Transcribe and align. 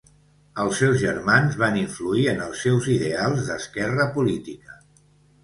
Els 0.61 0.77
seus 0.83 0.95
germans 1.01 1.57
van 1.63 1.77
influir 1.81 2.23
en 2.33 2.41
els 2.47 2.65
seus 2.67 2.89
ideals 2.95 3.45
d'esquerra 3.53 4.09
política. 4.19 4.81